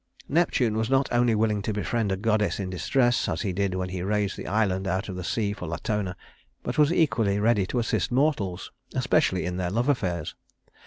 V 0.27 0.33
Neptune 0.33 0.75
was 0.75 0.89
not 0.89 1.07
only 1.11 1.35
willing 1.35 1.61
to 1.61 1.71
befriend 1.73 2.11
a 2.11 2.17
goddess 2.17 2.59
in 2.59 2.71
distress, 2.71 3.29
as 3.29 3.41
he 3.43 3.53
did 3.53 3.75
when 3.75 3.89
he 3.89 4.01
raised 4.01 4.35
the 4.35 4.47
island 4.47 4.87
out 4.87 5.07
of 5.09 5.15
the 5.15 5.23
sea 5.23 5.53
for 5.53 5.67
Latona, 5.67 6.17
but 6.63 6.79
was 6.79 6.91
equally 6.91 7.39
ready 7.39 7.67
to 7.67 7.77
assist 7.77 8.11
mortals 8.11 8.71
especially 8.95 9.45
in 9.45 9.57
their 9.57 9.69
love 9.69 9.89
affairs. 9.89 10.33